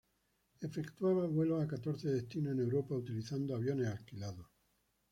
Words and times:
Efectuaba 0.61 1.27
vuelos 1.27 1.61
a 1.61 1.67
catorce 1.67 2.09
destinos 2.09 2.53
en 2.53 2.61
Europa 2.61 2.95
utilizando 2.95 3.53
aviones 3.55 3.85
alquilados. 3.87 4.47